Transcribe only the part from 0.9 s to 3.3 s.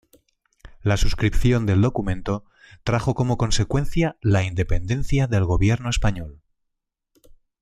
suscripción del documento trajo